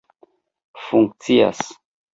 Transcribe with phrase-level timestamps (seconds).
[0.85, 1.77] funkcias